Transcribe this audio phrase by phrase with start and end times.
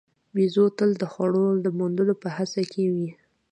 [0.35, 3.09] بیزو تل د خوړو د موندلو په هڅه کې وي.